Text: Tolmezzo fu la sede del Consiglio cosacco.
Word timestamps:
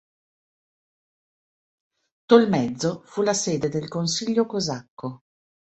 Tolmezzo 2.25 3.03
fu 3.05 3.21
la 3.21 3.35
sede 3.35 3.69
del 3.69 3.87
Consiglio 3.87 4.47
cosacco. 4.47 5.21